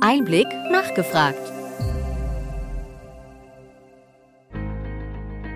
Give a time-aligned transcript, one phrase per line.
[0.00, 1.40] Einblick nachgefragt.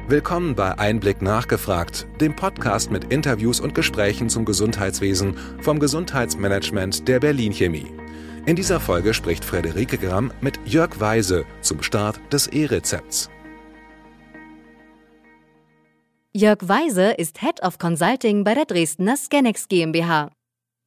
[0.08, 7.20] Willkommen bei Einblick nachgefragt, dem Podcast mit Interviews und Gesprächen zum Gesundheitswesen vom Gesundheitsmanagement der
[7.20, 7.92] Berlin Chemie.
[8.46, 13.28] In dieser Folge spricht Frederike Gramm mit Jörg Weise zum Start des E-Rezepts.
[16.32, 20.30] Jörg Weise ist Head of Consulting bei der Dresdner Scanex GmbH.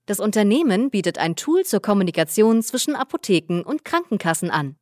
[0.06, 4.76] Das Unternehmen bietet ein Tool zur Kommunikation zwischen Apotheken und Krankenkassen an.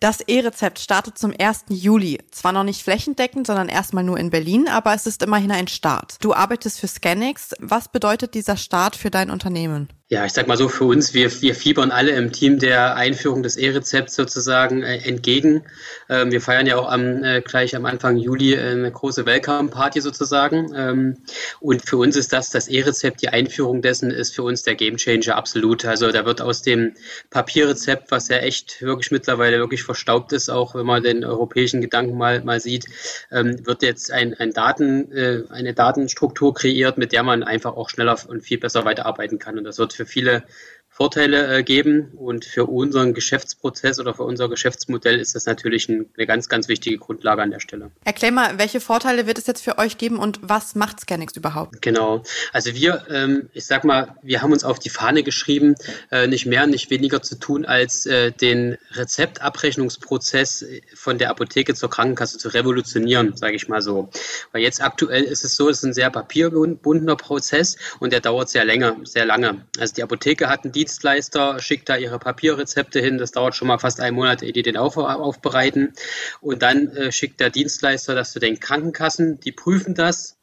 [0.00, 1.66] Das E-Rezept startet zum 1.
[1.68, 2.18] Juli.
[2.32, 6.16] Zwar noch nicht flächendeckend, sondern erstmal nur in Berlin, aber es ist immerhin ein Start.
[6.20, 7.54] Du arbeitest für Scanix.
[7.60, 9.88] Was bedeutet dieser Start für dein Unternehmen?
[10.12, 13.42] Ja, ich sag mal so für uns, wir, wir fiebern alle im Team der Einführung
[13.42, 15.62] des E-Rezepts sozusagen äh, entgegen.
[16.10, 20.70] Ähm, wir feiern ja auch am, äh, gleich am Anfang Juli eine große Welcome-Party sozusagen.
[20.76, 21.16] Ähm,
[21.60, 25.34] und für uns ist das, das E-Rezept, die Einführung dessen ist für uns der Gamechanger
[25.34, 25.86] absolut.
[25.86, 26.92] Also da wird aus dem
[27.30, 32.18] Papierrezept, was ja echt wirklich mittlerweile wirklich verstaubt ist, auch wenn man den europäischen Gedanken
[32.18, 32.84] mal, mal sieht,
[33.30, 37.88] ähm, wird jetzt ein, ein Daten, äh, eine Datenstruktur kreiert, mit der man einfach auch
[37.88, 39.56] schneller und viel besser weiterarbeiten kann.
[39.56, 40.44] Und das wird für für viele
[40.92, 42.12] Vorteile äh, geben.
[42.16, 46.68] Und für unseren Geschäftsprozess oder für unser Geschäftsmodell ist das natürlich ein, eine ganz, ganz
[46.68, 47.90] wichtige Grundlage an der Stelle.
[48.04, 51.80] Erklär mal, welche Vorteile wird es jetzt für euch geben und was macht Scanix überhaupt?
[51.80, 52.22] Genau.
[52.52, 55.74] Also wir, ähm, ich sag mal, wir haben uns auf die Fahne geschrieben,
[56.10, 61.88] äh, nicht mehr, nicht weniger zu tun, als äh, den Rezeptabrechnungsprozess von der Apotheke zur
[61.88, 64.10] Krankenkasse zu revolutionieren, sage ich mal so.
[64.52, 68.50] Weil jetzt aktuell ist es so, es ist ein sehr papierbundener Prozess und der dauert
[68.50, 69.64] sehr länger, sehr lange.
[69.78, 73.16] Also die Apotheke hat einen Dienstleister schickt da ihre Papierrezepte hin.
[73.16, 75.92] Das dauert schon mal fast einen Monat, ehe die den auf, aufbereiten.
[76.40, 79.38] Und dann äh, schickt der Dienstleister das zu den Krankenkassen.
[79.38, 80.36] Die prüfen das.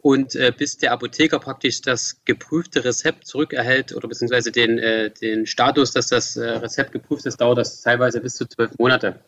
[0.00, 5.46] Und äh, bis der Apotheker praktisch das geprüfte Rezept zurückerhält oder beziehungsweise den, äh, den
[5.46, 9.20] Status, dass das äh, Rezept geprüft ist, dauert das teilweise bis zu zwölf Monate.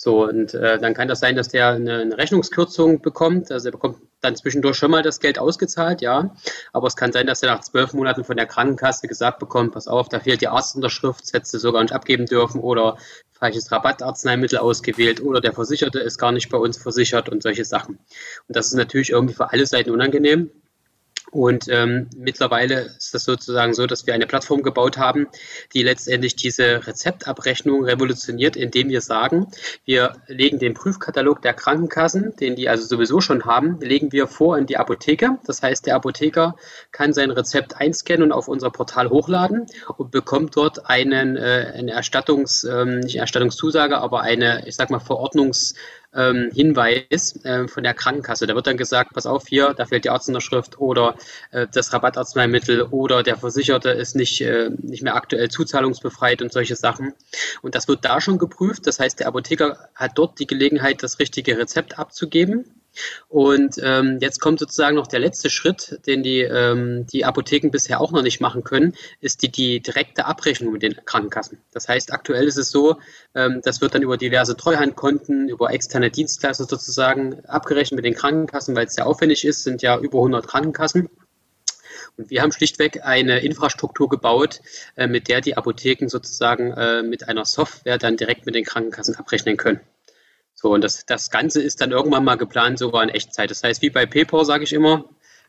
[0.00, 3.50] So, und äh, dann kann das sein, dass der eine, eine, Rechnungskürzung bekommt.
[3.50, 6.36] Also er bekommt dann zwischendurch schon mal das Geld ausgezahlt, ja.
[6.72, 9.88] Aber es kann sein, dass er nach zwölf Monaten von der Krankenkasse gesagt bekommt, pass
[9.88, 12.96] auf, da fehlt die Arztunterschrift, das hättest du sogar nicht abgeben dürfen oder
[13.32, 17.96] falsches Rabattarzneimittel ausgewählt oder der Versicherte ist gar nicht bei uns versichert und solche Sachen.
[18.46, 20.52] Und das ist natürlich irgendwie für alle Seiten unangenehm.
[21.30, 25.26] Und ähm, mittlerweile ist das sozusagen so, dass wir eine Plattform gebaut haben,
[25.74, 29.48] die letztendlich diese Rezeptabrechnung revolutioniert, indem wir sagen,
[29.84, 34.56] wir legen den Prüfkatalog der Krankenkassen, den die also sowieso schon haben, legen wir vor
[34.56, 35.38] in die Apotheke.
[35.46, 36.56] Das heißt, der Apotheker
[36.92, 41.92] kann sein Rezept einscannen und auf unser Portal hochladen und bekommt dort einen, äh, eine
[41.92, 45.74] Erstattungs, ähm, nicht Erstattungszusage, aber eine, ich sag mal, Verordnungs-
[46.14, 48.46] ähm, Hinweis äh, von der Krankenkasse.
[48.46, 51.16] Da wird dann gesagt, pass auf hier, da fehlt die Arztunterschrift oder
[51.50, 56.76] äh, das Rabattarzneimittel oder der Versicherte ist nicht, äh, nicht mehr aktuell zuzahlungsbefreit und solche
[56.76, 57.14] Sachen.
[57.62, 58.86] Und das wird da schon geprüft.
[58.86, 62.64] Das heißt, der Apotheker hat dort die Gelegenheit, das richtige Rezept abzugeben
[63.28, 68.00] und ähm, jetzt kommt sozusagen noch der letzte Schritt, den die, ähm, die Apotheken bisher
[68.00, 71.58] auch noch nicht machen können, ist die, die direkte Abrechnung mit den Krankenkassen.
[71.72, 72.96] Das heißt, aktuell ist es so,
[73.34, 78.74] ähm, das wird dann über diverse Treuhandkonten, über externe Dienstleister sozusagen abgerechnet mit den Krankenkassen,
[78.76, 81.08] weil es sehr aufwendig ist, sind ja über 100 Krankenkassen.
[82.16, 84.60] Und wir haben schlichtweg eine Infrastruktur gebaut,
[84.96, 89.14] äh, mit der die Apotheken sozusagen äh, mit einer Software dann direkt mit den Krankenkassen
[89.14, 89.80] abrechnen können.
[90.60, 93.48] So, und das, das Ganze ist dann irgendwann mal geplant, sogar in Echtzeit.
[93.48, 95.04] Das heißt, wie bei PayPal sage ich immer,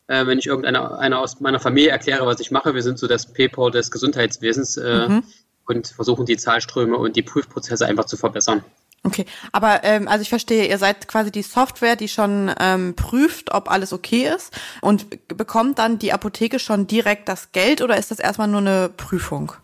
[0.06, 3.08] äh, wenn ich irgendeiner einer aus meiner Familie erkläre, was ich mache, wir sind so
[3.08, 5.24] das PayPal des Gesundheitswesens äh, mhm.
[5.66, 8.64] und versuchen die Zahlströme und die Prüfprozesse einfach zu verbessern.
[9.02, 13.52] Okay, aber ähm, also ich verstehe, ihr seid quasi die Software, die schon ähm, prüft,
[13.52, 18.12] ob alles okay ist und bekommt dann die Apotheke schon direkt das Geld oder ist
[18.12, 19.54] das erstmal nur eine Prüfung?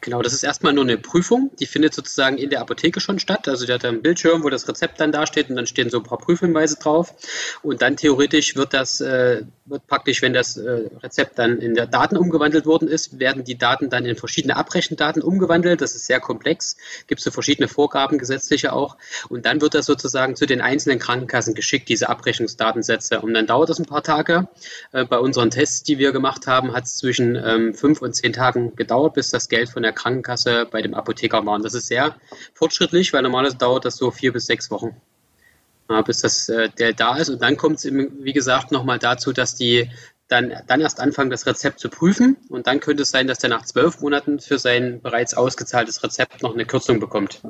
[0.00, 3.48] Genau, das ist erstmal nur eine Prüfung, die findet sozusagen in der Apotheke schon statt.
[3.48, 6.04] Also der hat einen Bildschirm, wo das Rezept dann dasteht und dann stehen so ein
[6.04, 7.14] paar Prüfhinweise drauf.
[7.62, 11.86] Und dann theoretisch wird das, äh, wird praktisch, wenn das äh, Rezept dann in der
[11.86, 15.80] Daten umgewandelt worden ist, werden die Daten dann in verschiedene Abrechendaten umgewandelt.
[15.80, 16.76] Das ist sehr komplex,
[17.06, 18.96] gibt es so verschiedene Vorgaben, gesetzliche auch.
[19.28, 23.20] Und dann wird das sozusagen zu den einzelnen Krankenkassen geschickt, diese Abrechnungsdatensätze.
[23.20, 24.48] Und dann dauert das ein paar Tage.
[24.92, 28.32] Äh, bei unseren Tests, die wir gemacht haben, hat es zwischen ähm, fünf und zehn
[28.32, 31.62] Tagen gedauert, bis das Geld von der Krankenkasse bei dem Apotheker waren.
[31.62, 32.16] Das ist sehr
[32.54, 34.96] fortschrittlich, weil normalerweise dauert das so vier bis sechs Wochen,
[36.04, 37.28] bis das äh, Geld da ist.
[37.28, 39.90] Und dann kommt es, wie gesagt, nochmal dazu, dass die
[40.28, 42.36] dann, dann erst anfangen, das Rezept zu prüfen.
[42.48, 46.42] Und dann könnte es sein, dass der nach zwölf Monaten für sein bereits ausgezahltes Rezept
[46.42, 47.40] noch eine Kürzung bekommt,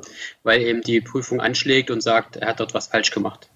[0.43, 3.49] weil eben die Prüfung anschlägt und sagt, er hat dort was falsch gemacht.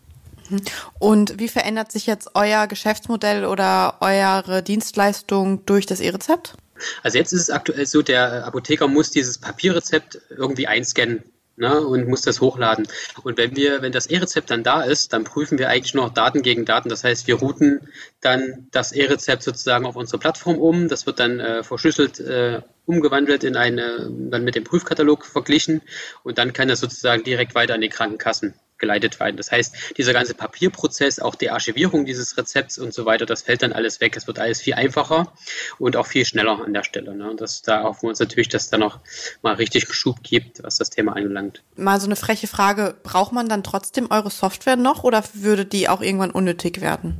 [0.49, 0.61] Mhm.
[0.99, 6.55] Und wie verändert sich jetzt euer Geschäftsmodell oder eure Dienstleistung durch das E-Rezept?
[7.01, 11.23] Also jetzt ist es aktuell so, der Apotheker muss dieses Papierrezept irgendwie einscannen
[11.55, 12.87] ne, und muss das hochladen.
[13.23, 16.13] Und wenn wir, wenn das E-Rezept dann da ist, dann prüfen wir eigentlich nur noch
[16.13, 16.89] Daten gegen Daten.
[16.89, 17.87] Das heißt, wir routen
[18.21, 20.87] dann das E-Rezept sozusagen auf unsere Plattform um.
[20.87, 25.81] Das wird dann äh, verschlüsselt äh, umgewandelt in eine, dann mit dem Prüfkatalog verglichen
[26.23, 29.37] und dann kann das sozusagen direkt weiter an die Krankenkassen geleitet werden.
[29.37, 33.63] Das heißt, dieser ganze Papierprozess, auch die Archivierung dieses Rezepts und so weiter, das fällt
[33.63, 34.15] dann alles weg.
[34.17, 35.33] Es wird alles viel einfacher
[35.79, 37.15] und auch viel schneller an der Stelle.
[37.15, 37.33] Ne?
[37.37, 38.99] Das, da hoffen wir uns natürlich, dass da noch
[39.41, 41.63] mal richtig Schub gibt, was das Thema anbelangt.
[41.75, 45.89] Mal so eine freche Frage, braucht man dann trotzdem eure Software noch oder würde die
[45.89, 47.19] auch irgendwann unnötig werden?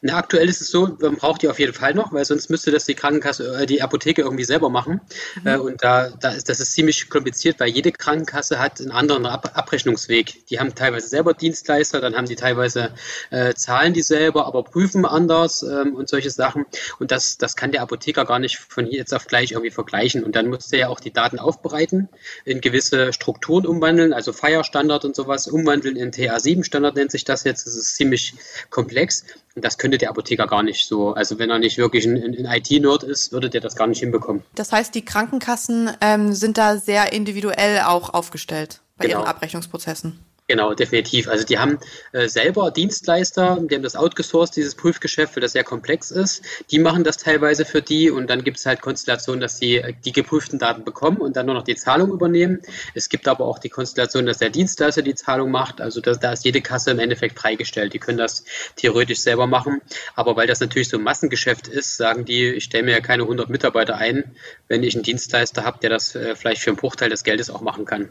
[0.00, 2.70] Na, aktuell ist es so, man braucht die auf jeden Fall noch, weil sonst müsste
[2.70, 5.00] das die Krankenkasse, äh, die Apotheke irgendwie selber machen.
[5.42, 5.46] Mhm.
[5.46, 9.26] Äh, und da, da ist, das ist ziemlich kompliziert, weil jede Krankenkasse hat einen anderen
[9.26, 10.46] Ab Abrechnungsweg.
[10.46, 12.92] Die haben teilweise selber Dienstleister, dann haben die teilweise
[13.30, 16.66] äh, zahlen die selber, aber prüfen anders ähm, und solche Sachen.
[16.98, 20.24] Und das, das kann der Apotheker gar nicht von jetzt auf gleich irgendwie vergleichen.
[20.24, 22.08] Und dann muss der ja auch die Daten aufbereiten,
[22.44, 27.66] in gewisse Strukturen umwandeln, also Fire-Standard und sowas, umwandeln in TA7-Standard nennt sich das jetzt.
[27.66, 28.34] Das ist ziemlich
[28.70, 29.24] komplex.
[29.54, 31.14] Das könnte der Apotheker gar nicht so.
[31.14, 34.42] Also wenn er nicht wirklich ein, ein IT-Nerd ist, würde der das gar nicht hinbekommen.
[34.54, 39.20] Das heißt, die Krankenkassen ähm, sind da sehr individuell auch aufgestellt bei genau.
[39.20, 40.18] ihren Abrechnungsprozessen.
[40.50, 41.28] Genau, definitiv.
[41.28, 41.78] Also die haben
[42.12, 46.42] äh, selber Dienstleister, die haben das outgesourced, dieses Prüfgeschäft, weil das sehr komplex ist.
[46.70, 49.92] Die machen das teilweise für die und dann gibt es halt Konstellationen, dass sie äh,
[50.06, 52.62] die geprüften Daten bekommen und dann nur noch die Zahlung übernehmen.
[52.94, 55.82] Es gibt aber auch die Konstellation, dass der Dienstleister die Zahlung macht.
[55.82, 57.92] Also das, da ist jede Kasse im Endeffekt freigestellt.
[57.92, 58.44] Die können das
[58.76, 59.82] theoretisch selber machen.
[60.14, 63.24] Aber weil das natürlich so ein Massengeschäft ist, sagen die, ich stelle mir ja keine
[63.24, 64.34] 100 Mitarbeiter ein,
[64.66, 67.60] wenn ich einen Dienstleister habe, der das äh, vielleicht für einen Bruchteil des Geldes auch
[67.60, 68.08] machen kann.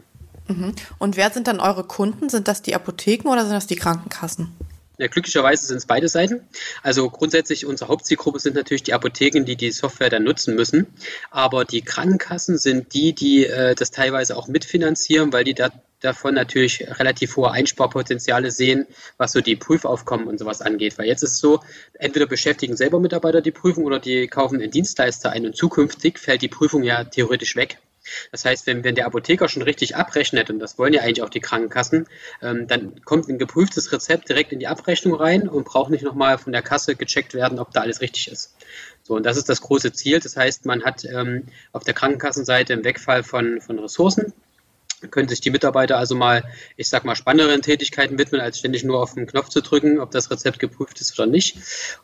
[0.98, 2.28] Und wer sind dann eure Kunden?
[2.28, 4.54] Sind das die Apotheken oder sind das die Krankenkassen?
[5.00, 6.40] Ja, glücklicherweise sind es beide Seiten.
[6.82, 10.88] Also grundsätzlich unsere Hauptzielgruppe sind natürlich die Apotheken, die die Software dann nutzen müssen.
[11.30, 16.34] Aber die Krankenkassen sind die, die äh, das teilweise auch mitfinanzieren, weil die da, davon
[16.34, 18.86] natürlich relativ hohe Einsparpotenziale sehen,
[19.18, 20.98] was so die Prüfaufkommen und sowas angeht.
[20.98, 21.60] Weil jetzt ist es so,
[21.94, 26.42] entweder beschäftigen selber Mitarbeiter die Prüfung oder die kaufen einen Dienstleister ein und zukünftig fällt
[26.42, 27.78] die Prüfung ja theoretisch weg.
[28.32, 31.30] Das heißt, wenn, wenn der Apotheker schon richtig abrechnet, und das wollen ja eigentlich auch
[31.30, 32.06] die Krankenkassen,
[32.42, 36.38] ähm, dann kommt ein geprüftes Rezept direkt in die Abrechnung rein und braucht nicht nochmal
[36.38, 38.56] von der Kasse gecheckt werden, ob da alles richtig ist.
[39.02, 40.20] So, und das ist das große Ziel.
[40.20, 44.32] Das heißt, man hat ähm, auf der Krankenkassenseite einen Wegfall von, von Ressourcen
[45.10, 46.44] können sich die Mitarbeiter also mal,
[46.76, 50.10] ich sag mal, spannenderen Tätigkeiten widmen, als ständig nur auf den Knopf zu drücken, ob
[50.10, 51.56] das Rezept geprüft ist oder nicht.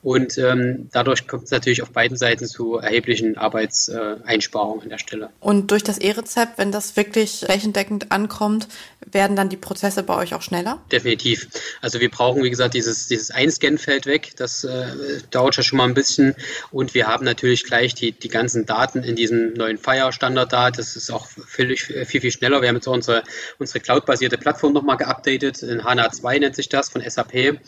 [0.02, 5.30] Und ähm, dadurch kommt es natürlich auf beiden Seiten zu erheblichen Arbeitseinsparungen an der Stelle.
[5.40, 8.68] Und durch das E-Rezept, wenn das wirklich flächendeckend ankommt,
[9.10, 10.82] werden dann die Prozesse bei euch auch schneller?
[10.90, 11.48] Definitiv.
[11.80, 14.32] Also wir brauchen, wie gesagt, dieses, dieses Einscan-Feld weg.
[14.36, 14.86] Das äh,
[15.30, 16.34] dauert ja schon mal ein bisschen.
[16.70, 20.70] Und wir haben natürlich gleich die, die ganzen Daten in diesem neuen Fire-Standard da.
[20.70, 22.62] Das ist auch völlig, viel, viel schneller.
[22.62, 23.22] Wir haben jetzt auch unsere,
[23.58, 25.62] unsere Cloud-basierte Plattform nochmal geupdatet.
[25.62, 27.34] In HANA 2 nennt sich das von SAP.
[27.34, 27.58] Ähm,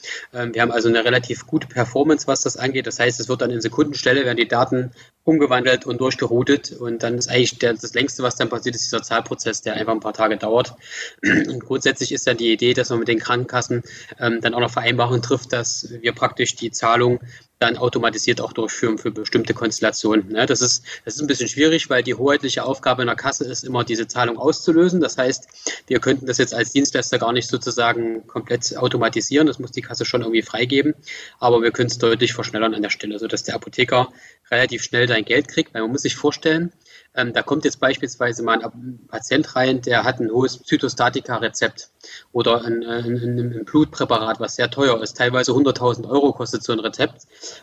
[0.54, 2.86] wir haben also eine relativ gute Performance, was das angeht.
[2.86, 4.92] Das heißt, es wird dann in Sekundenstelle, werden die Daten
[5.24, 6.72] umgewandelt und durchgeroutet.
[6.72, 9.92] Und dann ist eigentlich der, das längste, was dann passiert, ist dieser Zahlprozess, der einfach
[9.92, 10.74] ein paar Tage dauert.
[11.22, 13.82] Und grundsätzlich ist ja die Idee, dass man mit den Krankenkassen
[14.20, 17.20] ähm, dann auch noch Vereinbarungen trifft, dass wir praktisch die Zahlung
[17.58, 20.28] dann automatisiert auch durchführen für bestimmte Konstellationen.
[20.28, 20.44] Ne?
[20.46, 23.64] Das, ist, das ist ein bisschen schwierig, weil die hoheitliche Aufgabe in der Kasse ist,
[23.64, 25.00] immer diese Zahlung auszulösen.
[25.00, 25.48] Das heißt,
[25.86, 29.46] wir könnten das jetzt als Dienstleister gar nicht sozusagen komplett automatisieren.
[29.46, 30.94] Das muss die Kasse schon irgendwie freigeben.
[31.38, 34.08] Aber wir können es deutlich verschnellern an der Stelle, sodass der Apotheker
[34.50, 35.72] relativ schnell sein Geld kriegt.
[35.72, 36.72] Weil man muss sich vorstellen,
[37.16, 41.88] ähm, da kommt jetzt beispielsweise mal ein Patient rein, der hat ein hohes Zytostatika-Rezept
[42.32, 45.16] oder ein, äh, ein, ein, Blutpräparat, was sehr teuer ist.
[45.16, 47.22] Teilweise 100.000 Euro kostet so ein Rezept.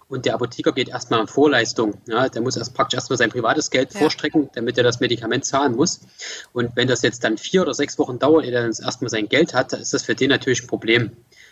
[0.09, 2.01] Und der Apotheker geht erstmal in Vorleistung.
[2.07, 3.99] Ja, der muss erst praktisch erstmal sein privates Geld ja.
[3.99, 6.01] vorstrecken, damit er das Medikament zahlen muss.
[6.51, 9.29] Und wenn das jetzt dann vier oder sechs Wochen dauert, ehe er dann erstmal sein
[9.29, 11.11] Geld hat, dann ist das für den natürlich ein Problem.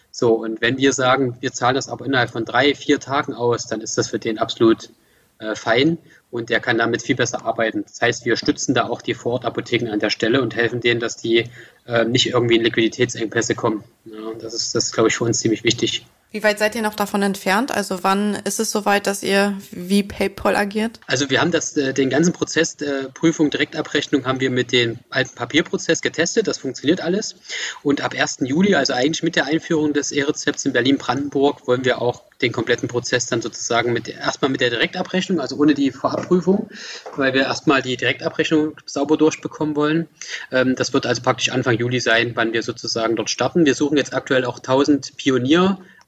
[0.10, 3.68] So, und wenn wir sagen, wir zahlen das aber innerhalb von drei, vier Tagen aus,
[3.68, 4.90] dann ist das für den absolut
[5.38, 5.98] äh, fein
[6.32, 7.84] und der kann damit viel besser arbeiten.
[7.84, 11.18] Das heißt, wir stützen da auch die Vorortapotheken an der Stelle und helfen denen, dass
[11.18, 11.50] die
[11.86, 13.84] äh, nicht irgendwie in Liquiditätsengpässe kommen.
[14.06, 16.06] Ja, das ist, das ist, glaube ich, für uns ziemlich wichtig.
[16.34, 17.76] Wie weit seid ihr noch davon entfernt?
[17.76, 21.02] Also wann ist es soweit, dass ihr wie PayPal agiert?
[21.06, 25.00] Also wir haben das, äh, den ganzen Prozess der Prüfung, Direktabrechnung haben wir mit dem
[25.10, 26.48] alten Papierprozess getestet.
[26.48, 27.36] Das funktioniert alles.
[27.84, 28.38] Und ab 1.
[28.44, 32.88] Juli, also eigentlich mit der Einführung des E-Rezepts in Berlin-Brandenburg, wollen wir auch den kompletten
[32.88, 36.70] Prozess dann sozusagen mit erstmal mit der Direktabrechnung, also ohne die Vorabprüfung,
[37.18, 40.08] weil wir erstmal die Direktabrechnung sauber durchbekommen wollen.
[40.52, 43.66] Ähm, das wird also praktisch Anfang Juli sein, wann wir sozusagen dort starten.
[43.66, 45.18] Wir suchen jetzt aktuell auch 1000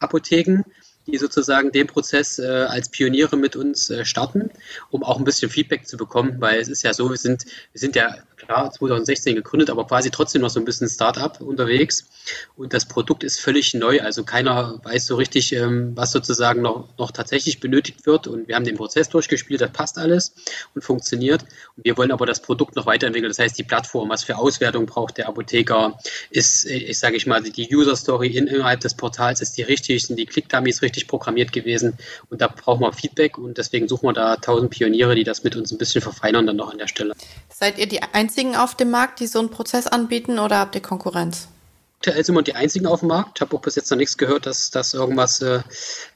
[0.08, 0.64] Pionierapotheken,
[1.08, 4.52] die sozusagen den Prozess äh, als Pioniere mit uns äh, starten,
[4.90, 7.80] um auch ein bisschen Feedback zu bekommen, weil es ist ja so, wir sind, wir
[7.80, 12.06] sind ja klar 2016 gegründet, aber quasi trotzdem noch so ein bisschen Startup unterwegs.
[12.56, 14.02] Und das Produkt ist völlig neu.
[14.02, 18.28] Also keiner weiß so richtig, ähm, was sozusagen noch, noch tatsächlich benötigt wird.
[18.28, 20.34] Und wir haben den Prozess durchgespielt, das passt alles
[20.76, 21.44] und funktioniert.
[21.76, 23.30] Und wir wollen aber das Produkt noch weiterentwickeln.
[23.30, 25.98] Das heißt, die Plattform, was für Auswertung braucht der Apotheker,
[26.30, 30.18] ist, ich sage ich mal, die User Story innerhalb des Portals ist die richtig, sind
[30.18, 31.98] die Click-Dummies richtig programmiert gewesen.
[32.30, 35.56] Und da brauchen wir Feedback und deswegen suchen wir da tausend Pioniere, die das mit
[35.56, 37.14] uns ein bisschen verfeinern dann noch an der Stelle.
[37.50, 38.02] Seid ihr die
[38.34, 41.50] einzigen auf dem Markt, die so einen Prozess anbieten oder habt ihr Konkurrenz?
[42.00, 43.38] Aktuell sind wir die einzigen auf dem Markt.
[43.38, 45.62] Ich habe auch bis jetzt noch nichts gehört, dass das irgendwas äh,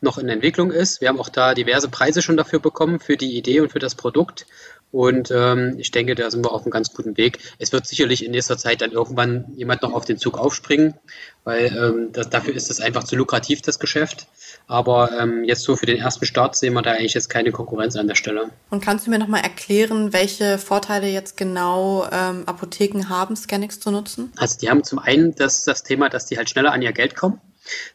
[0.02, 1.00] noch in Entwicklung ist.
[1.00, 3.94] Wir haben auch da diverse Preise schon dafür bekommen, für die Idee und für das
[3.94, 4.48] Produkt.
[4.92, 7.38] Und ähm, ich denke, da sind wir auf einem ganz guten Weg.
[7.60, 10.96] Es wird sicherlich in nächster Zeit dann irgendwann jemand noch auf den Zug aufspringen,
[11.44, 14.28] weil ähm, das, dafür ist es einfach zu lukrativ, das Geschäft.
[14.68, 17.96] Aber ähm, jetzt so für den ersten Start sehen wir da eigentlich jetzt keine Konkurrenz
[17.96, 18.50] an der Stelle.
[18.70, 23.92] Und kannst du mir nochmal erklären, welche Vorteile jetzt genau ähm, Apotheken haben, Scanix zu
[23.92, 24.32] nutzen?
[24.36, 27.16] Also die haben zum einen das, das Thema, dass die halt schneller an ihr Geld
[27.16, 27.40] kommen.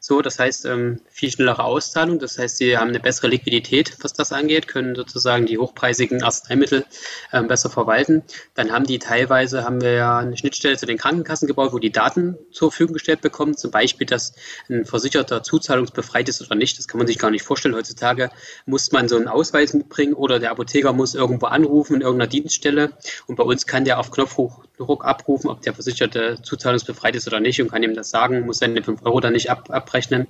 [0.00, 2.18] So, das heißt, ähm, viel schnellere Auszahlung.
[2.18, 6.84] Das heißt, sie haben eine bessere Liquidität, was das angeht, können sozusagen die hochpreisigen Arzneimittel
[7.32, 8.22] ähm, besser verwalten.
[8.54, 11.92] Dann haben die teilweise, haben wir ja eine Schnittstelle zu den Krankenkassen gebaut, wo die
[11.92, 13.56] Daten zur Verfügung gestellt bekommen.
[13.56, 14.34] Zum Beispiel, dass
[14.68, 16.78] ein Versicherter zuzahlungsbefreit ist oder nicht.
[16.78, 17.74] Das kann man sich gar nicht vorstellen.
[17.74, 18.30] Heutzutage
[18.66, 22.92] muss man so einen Ausweis mitbringen oder der Apotheker muss irgendwo anrufen in irgendeiner Dienststelle.
[23.26, 27.60] Und bei uns kann der auf Knopfdruck abrufen, ob der Versicherte zuzahlungsbefreit ist oder nicht
[27.60, 30.28] und kann ihm das sagen, muss seine 5 Euro dann nicht ab, abrechnen.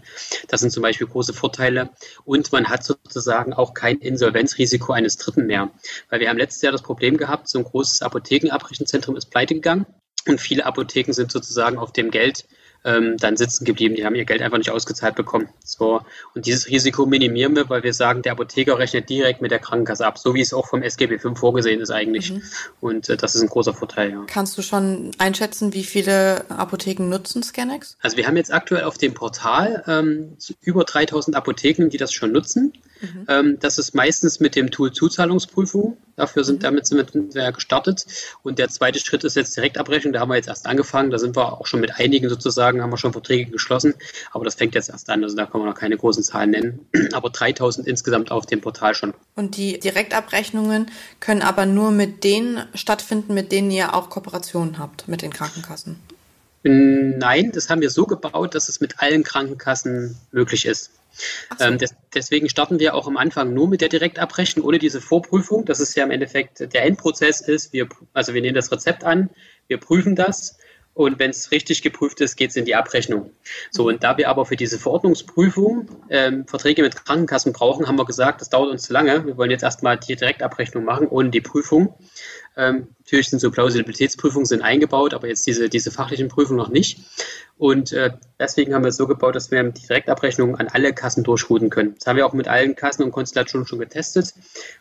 [0.49, 1.91] Das sind zum Beispiel große Vorteile.
[2.25, 5.71] Und man hat sozusagen auch kein Insolvenzrisiko eines Dritten mehr.
[6.09, 9.87] Weil wir haben letztes Jahr das Problem gehabt, so ein großes Apothekenabrechnungszentrum ist pleite gegangen.
[10.29, 12.47] Und viele Apotheken sind sozusagen auf dem Geld
[12.85, 13.95] ähm, dann sitzen geblieben.
[13.95, 15.49] Die haben ihr Geld einfach nicht ausgezahlt bekommen.
[15.65, 16.01] So.
[16.35, 20.07] Und dieses Risiko minimieren wir, weil wir sagen, der Apotheker rechnet direkt mit der Krankenkasse
[20.07, 22.33] ab, so wie es auch vom SGB V vorgesehen ist eigentlich.
[22.33, 22.43] Mhm.
[22.81, 24.25] Und äh, das ist ein großer Vorteil, ja.
[24.27, 27.97] Kannst du schon einschätzen, wie viele Apotheken nutzen Scanex?
[28.01, 32.33] Also wir haben jetzt aktuell auf dem Portal ähm, über 3000 Apotheken, die das schon
[32.33, 32.73] nutzen.
[33.03, 33.27] Mhm.
[33.29, 35.97] Ähm, das ist meistens mit dem Tool Zuzahlungsprüfung.
[36.17, 36.63] Dafür sind, mhm.
[36.63, 38.07] damit sind wir gestartet.
[38.43, 40.13] Und der zweite Schritt ist jetzt Direktabrechnung.
[40.13, 41.11] Da haben wir jetzt erst angefangen.
[41.11, 43.95] Da sind wir auch schon mit einigen sozusagen, haben wir schon Verträge geschlossen.
[44.31, 45.23] Aber das fängt jetzt erst an.
[45.25, 46.87] Also da kann man noch keine großen Zahlen nennen.
[47.13, 49.13] Aber 3000 insgesamt auf dem Portal schon.
[49.35, 55.09] Und die Direktabrechnungen können aber nur mit denen stattfinden, mit denen ihr auch Kooperationen habt,
[55.09, 55.97] mit den Krankenkassen.
[56.65, 60.93] Nein, das haben wir so gebaut, dass es mit allen Krankenkassen möglich ist.
[61.59, 61.65] So.
[61.65, 65.65] Ähm, des, deswegen starten wir auch am Anfang nur mit der Direktabrechnung, ohne diese Vorprüfung.
[65.65, 69.31] Das ist ja im Endeffekt der Endprozess ist, wir, also wir nehmen das Rezept an,
[69.67, 70.57] wir prüfen das
[70.95, 73.31] und wenn es richtig geprüft ist, geht es in die Abrechnung.
[73.71, 78.05] So, und da wir aber für diese Verordnungsprüfung ähm, Verträge mit Krankenkassen brauchen, haben wir
[78.05, 79.25] gesagt, das dauert uns zu lange.
[79.25, 81.95] Wir wollen jetzt erstmal die Direktabrechnung machen, ohne die Prüfung.
[82.59, 87.01] Ähm, natürlich sind so Plausibilitätsprüfungen sind eingebaut, aber jetzt diese, diese fachlichen Prüfungen noch nicht.
[87.57, 91.25] Und äh, deswegen haben wir es so gebaut, dass wir die Direktabrechnung an alle Kassen
[91.25, 91.95] durchrouten können.
[91.95, 94.35] Das haben wir auch mit allen Kassen und Konstellationen schon getestet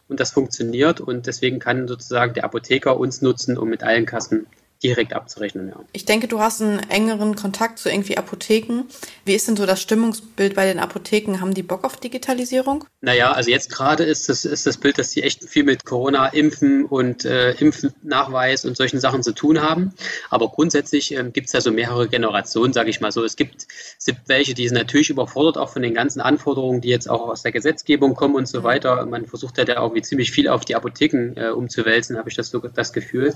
[0.09, 4.47] und das funktioniert und deswegen kann sozusagen der Apotheker uns nutzen, um mit allen Kassen
[4.83, 5.79] direkt abzurechnen, ja.
[5.93, 8.85] Ich denke, du hast einen engeren Kontakt zu irgendwie Apotheken.
[9.25, 11.39] Wie ist denn so das Stimmungsbild bei den Apotheken?
[11.39, 12.85] Haben die Bock auf Digitalisierung?
[13.01, 16.27] Naja, also jetzt gerade ist das, ist das Bild, dass die echt viel mit Corona,
[16.27, 19.93] Impfen und äh, Impfnachweis und solchen Sachen zu tun haben.
[20.29, 23.23] Aber grundsätzlich ähm, gibt es ja so mehrere Generationen, sage ich mal so.
[23.23, 23.67] Es gibt,
[23.99, 27.27] es gibt welche, die sind natürlich überfordert, auch von den ganzen Anforderungen, die jetzt auch
[27.27, 29.05] aus der Gesetzgebung kommen und so weiter.
[29.05, 32.49] Man versucht ja da irgendwie ziemlich viel auf die Apotheken äh, umzuwälzen, habe ich das
[32.49, 33.35] so das Gefühl.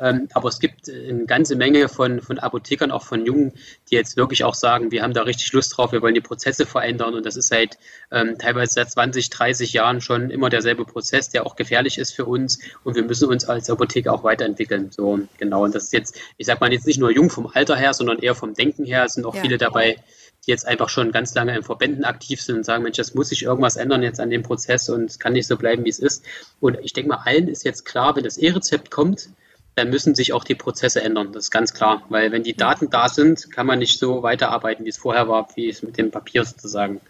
[0.00, 3.52] Ähm, aber es gibt eine ganze Menge von, von Apothekern, auch von Jungen,
[3.90, 6.66] die jetzt wirklich auch sagen, wir haben da richtig Lust drauf, wir wollen die Prozesse
[6.66, 7.14] verändern.
[7.14, 7.78] Und das ist seit
[8.12, 12.26] ähm, teilweise seit 20, 30 Jahren schon immer derselbe Prozess, der auch gefährlich ist für
[12.26, 12.58] uns.
[12.84, 14.90] Und wir müssen uns als Apotheker auch weiterentwickeln.
[14.90, 15.64] So, genau.
[15.64, 18.18] Und das ist jetzt, ich sag mal, jetzt nicht nur jung vom Alter her, sondern
[18.18, 19.04] eher vom Denken her.
[19.04, 19.42] Es sind auch ja.
[19.42, 19.96] viele dabei,
[20.46, 23.30] die jetzt einfach schon ganz lange in Verbänden aktiv sind und sagen, Mensch, das muss
[23.30, 25.98] sich irgendwas ändern jetzt an dem Prozess und es kann nicht so bleiben, wie es
[25.98, 26.24] ist.
[26.60, 29.30] Und ich denke mal, allen ist jetzt klar, wenn das E-Rezept kommt,
[29.78, 31.32] dann müssen sich auch die Prozesse ändern.
[31.32, 32.02] Das ist ganz klar.
[32.08, 35.48] Weil wenn die Daten da sind, kann man nicht so weiterarbeiten, wie es vorher war,
[35.54, 37.00] wie es mit dem Papier sozusagen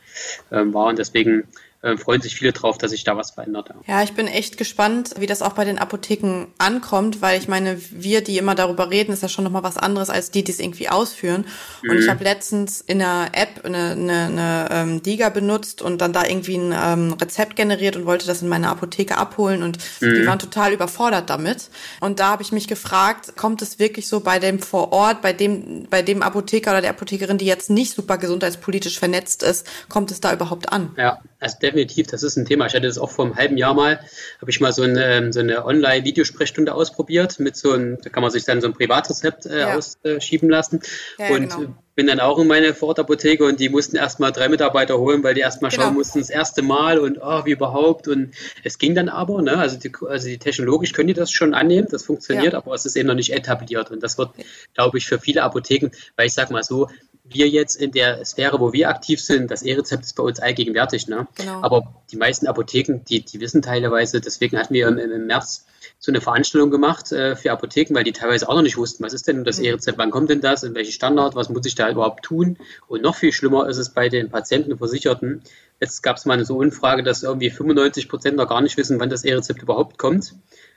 [0.52, 0.86] ähm, war.
[0.86, 1.48] Und deswegen
[1.80, 3.68] äh, freuen sich viele drauf, dass sich da was verändert.
[3.68, 3.98] Ja.
[3.98, 7.78] ja, ich bin echt gespannt, wie das auch bei den Apotheken ankommt, weil ich meine,
[7.92, 10.58] wir, die immer darüber reden, ist ja schon nochmal was anderes als die, die es
[10.58, 11.44] irgendwie ausführen.
[11.82, 11.90] Mhm.
[11.90, 12.10] Und ich mhm.
[12.10, 16.56] habe letztens in einer App eine, eine, eine ähm, Diga benutzt und dann da irgendwie
[16.56, 20.14] ein ähm, Rezept generiert und wollte das in meine Apotheke abholen und mhm.
[20.14, 21.70] die waren total überfordert damit.
[22.00, 25.32] Und da habe ich mich gefragt, kommt es wirklich so bei dem vor Ort, bei
[25.32, 30.10] dem, bei dem Apotheker oder der Apothekerin, die jetzt nicht super gesundheitspolitisch vernetzt ist, kommt
[30.10, 30.90] es da überhaupt an?
[30.96, 32.66] Ja, also definitiv, das ist ein Thema.
[32.66, 34.00] Ich hatte das auch vor einem halben Jahr mal,
[34.40, 38.22] habe ich mal so eine, ähm, so eine Online-Videosprechstunde ausprobiert mit so einem, da kann
[38.22, 39.76] man sich dann so ein Privatrezept äh, ja.
[39.76, 40.80] ausschieben lassen.
[41.16, 41.74] Ja, und genau.
[41.94, 45.40] bin dann auch in meine Vorortapotheke und die mussten erstmal drei Mitarbeiter holen, weil die
[45.40, 45.84] erstmal genau.
[45.84, 48.08] schauen mussten, das erste Mal und oh, wie überhaupt.
[48.08, 49.58] Und es ging dann aber, ne?
[49.58, 52.58] also, die, also die technologisch können die das schon annehmen, das funktioniert, ja.
[52.58, 53.92] aber es ist eben noch nicht etabliert.
[53.92, 54.30] Und das wird,
[54.74, 56.88] glaube ich, für viele Apotheken, weil ich sage mal so,
[57.30, 61.08] wir jetzt in der Sphäre, wo wir aktiv sind, das E-Rezept ist bei uns allgegenwärtig.
[61.08, 61.26] Ne?
[61.34, 61.62] Genau.
[61.62, 65.66] Aber die meisten Apotheken, die, die wissen teilweise, deswegen hatten wir im, im März
[65.98, 69.12] so eine Veranstaltung gemacht äh, für Apotheken, weil die teilweise auch noch nicht wussten, was
[69.12, 69.64] ist denn das mhm.
[69.64, 72.56] E-Rezept, wann kommt denn das, in welchen Standard, was muss ich da überhaupt tun?
[72.86, 75.42] Und noch viel schlimmer ist es bei den Patienten und Versicherten.
[75.80, 79.00] Jetzt gab es mal eine so Umfrage, dass irgendwie 95 Prozent noch gar nicht wissen,
[79.00, 80.34] wann das E-Rezept überhaupt kommt.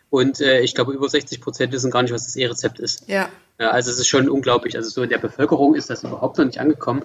[0.10, 3.08] Und äh, ich glaube, über 60 Prozent wissen gar nicht, was das E-Rezept ist.
[3.08, 3.30] Ja.
[3.62, 3.72] Ja.
[3.72, 4.76] Also es ist schon unglaublich.
[4.76, 7.04] Also so in der Bevölkerung ist das überhaupt noch nicht angekommen.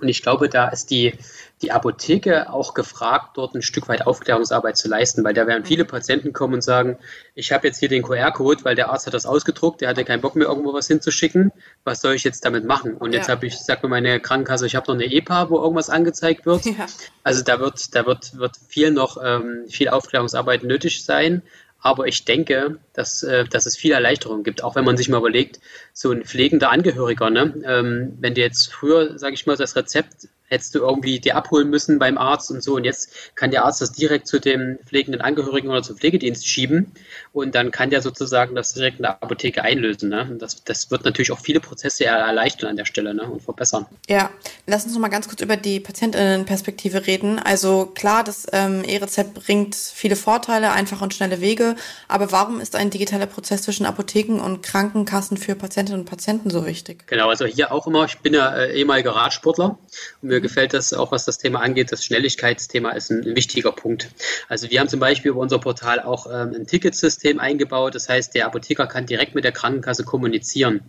[0.00, 1.14] Und ich glaube, da ist die,
[1.62, 5.66] die Apotheke auch gefragt, dort ein Stück weit Aufklärungsarbeit zu leisten, weil da werden mhm.
[5.66, 6.98] viele Patienten kommen und sagen,
[7.34, 10.20] ich habe jetzt hier den QR-Code, weil der Arzt hat das ausgedruckt, der hatte keinen
[10.20, 11.52] Bock mehr, irgendwo was hinzuschicken.
[11.84, 12.94] Was soll ich jetzt damit machen?
[12.94, 13.18] Und ja.
[13.18, 16.44] jetzt habe ich, sag mir meine Krankenkasse, ich habe noch eine EPA, wo irgendwas angezeigt
[16.44, 16.64] wird.
[16.64, 16.86] Ja.
[17.22, 21.42] Also da wird, da wird, wird viel noch ähm, viel Aufklärungsarbeit nötig sein.
[21.84, 25.18] Aber ich denke, dass, äh, dass es viel Erleichterung gibt, auch wenn man sich mal
[25.18, 25.60] überlegt,
[25.92, 27.62] so ein pflegender Angehöriger, ne?
[27.62, 31.70] Ähm, wenn du jetzt früher, sage ich mal, das Rezept hättest du irgendwie die abholen
[31.70, 32.76] müssen beim Arzt und so.
[32.76, 36.92] Und jetzt kann der Arzt das direkt zu dem pflegenden Angehörigen oder zum Pflegedienst schieben
[37.32, 40.10] und dann kann der sozusagen das direkt in der Apotheke einlösen.
[40.10, 40.36] Ne?
[40.38, 43.24] Das, das wird natürlich auch viele Prozesse erleichtern an der Stelle ne?
[43.24, 43.86] und verbessern.
[44.08, 44.30] Ja,
[44.66, 47.38] lass uns noch mal ganz kurz über die Patientinnenperspektive reden.
[47.38, 51.76] Also klar, das ähm, E-Rezept bringt viele Vorteile, einfache und schnelle Wege.
[52.06, 56.66] Aber warum ist ein digitaler Prozess zwischen Apotheken und Krankenkassen für Patientinnen und Patienten so
[56.66, 57.06] wichtig?
[57.06, 59.78] Genau, also hier auch immer, ich bin ja äh, ehemaliger Radsportler
[60.22, 61.90] und mir gefällt das auch, was das Thema angeht.
[61.90, 64.10] Das Schnelligkeitsthema ist ein, ein wichtiger Punkt.
[64.48, 67.96] Also wir haben zum Beispiel über unser Portal auch ähm, ein Ticketsystem eingebaut.
[67.96, 70.82] Das heißt, der Apotheker kann direkt mit der Krankenkasse kommunizieren.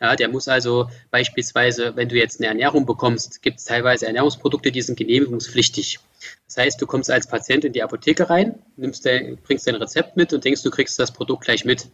[0.00, 4.72] Ja, der muss also beispielsweise, wenn du jetzt eine Ernährung bekommst, gibt es teilweise Ernährungsprodukte,
[4.72, 5.98] die sind genehmigungspflichtig.
[6.46, 10.16] Das heißt, du kommst als Patient in die Apotheke rein, nimmst dein, bringst dein Rezept
[10.16, 11.88] mit und denkst, du kriegst das Produkt gleich mit.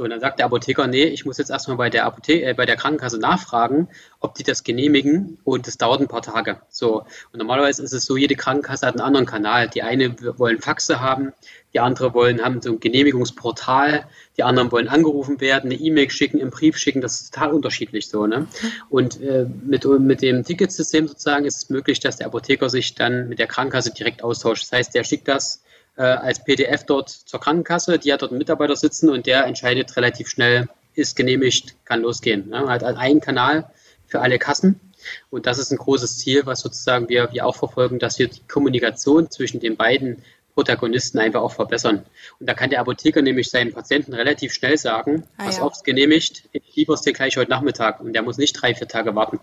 [0.00, 2.54] So, und dann sagt der Apotheker, nee, ich muss jetzt erstmal bei der Apotheke, äh,
[2.54, 3.86] bei der Krankenkasse nachfragen,
[4.18, 6.58] ob die das genehmigen und das dauert ein paar Tage.
[6.70, 7.00] So,
[7.32, 9.68] und normalerweise ist es so, jede Krankenkasse hat einen anderen Kanal.
[9.68, 11.34] Die eine wollen Faxe haben,
[11.74, 14.06] die andere wollen haben so ein Genehmigungsportal,
[14.38, 18.08] die anderen wollen angerufen werden, eine E-Mail schicken, einen Brief schicken, das ist total unterschiedlich
[18.08, 18.26] so.
[18.26, 18.46] Ne?
[18.88, 23.28] Und äh, mit, mit dem Ticketsystem sozusagen ist es möglich, dass der Apotheker sich dann
[23.28, 24.62] mit der Krankenkasse direkt austauscht.
[24.62, 25.62] Das heißt, der schickt das
[26.00, 27.98] äh, als PDF dort zur Krankenkasse.
[27.98, 32.48] Die hat dort einen Mitarbeiter sitzen und der entscheidet relativ schnell, ist genehmigt, kann losgehen.
[32.48, 32.66] Ne?
[32.66, 33.70] Halt einen Kanal
[34.06, 34.80] für alle Kassen.
[35.28, 38.40] Und das ist ein großes Ziel, was sozusagen wir, wir auch verfolgen, dass wir die
[38.48, 40.22] Kommunikation zwischen den beiden
[40.54, 42.06] Protagonisten einfach auch verbessern.
[42.38, 45.64] Und da kann der Apotheker nämlich seinem Patienten relativ schnell sagen, ah, was ja.
[45.64, 48.00] oft genehmigt, ich liefere dir gleich heute Nachmittag.
[48.00, 49.38] Und der muss nicht drei, vier Tage warten.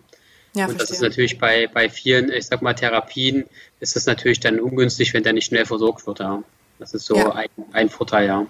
[0.57, 3.45] Ja, und das ist natürlich bei, bei vielen, ich sag mal, Therapien,
[3.79, 6.19] ist es natürlich dann ungünstig, wenn der nicht schnell versorgt wird.
[6.19, 6.43] Ja.
[6.79, 7.31] Das ist so ja.
[7.31, 8.47] ein, ein Vorteil, ja.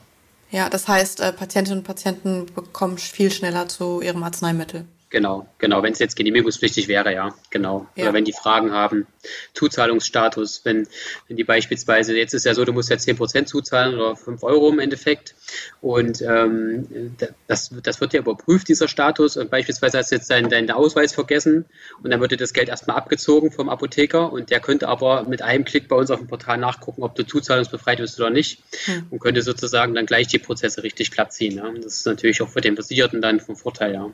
[0.49, 4.85] Ja, das heißt, äh, Patientinnen und Patienten bekommen viel schneller zu ihrem Arzneimittel.
[5.09, 5.83] Genau, genau.
[5.83, 7.87] Wenn es jetzt genehmigungspflichtig wäre, ja, genau.
[7.95, 8.03] Ja.
[8.03, 9.07] Oder wenn die Fragen haben,
[9.53, 10.85] Zuzahlungsstatus, wenn,
[11.27, 14.69] wenn die beispielsweise, jetzt ist ja so, du musst ja 10% zuzahlen oder 5 Euro
[14.69, 15.35] im Endeffekt.
[15.79, 17.15] Und ähm,
[17.47, 19.37] das, das wird ja überprüft, dieser Status.
[19.37, 21.65] Und beispielsweise hast du jetzt deinen, deinen Ausweis vergessen
[22.03, 25.41] und dann wird dir das Geld erstmal abgezogen vom Apotheker und der könnte aber mit
[25.41, 29.07] einem Klick bei uns auf dem Portal nachgucken, ob du zuzahlungsbefreit bist oder nicht hm.
[29.09, 31.57] und könnte sozusagen dann gleich die Prozesse richtig glatt ziehen.
[31.57, 31.71] Ja.
[31.71, 34.11] Das ist natürlich auch für den Versicherten dann vom Vorteil, ja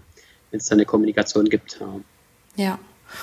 [0.54, 1.80] wenn es da eine Kommunikation gibt.
[2.56, 2.78] Ja.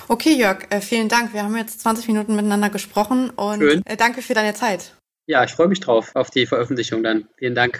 [0.09, 1.33] Okay, Jörg, äh, vielen Dank.
[1.33, 3.81] Wir haben jetzt 20 Minuten miteinander gesprochen und Schön.
[3.85, 4.95] Äh, danke für deine Zeit.
[5.27, 7.29] Ja, ich freue mich drauf, auf die Veröffentlichung dann.
[7.37, 7.79] Vielen Dank.